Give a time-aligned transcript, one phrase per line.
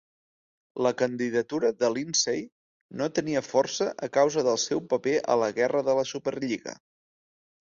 [0.85, 2.41] La candidatura de Lindsay
[3.01, 6.75] no tenia força a causa dels seu paper a la guerra de la Superlliga.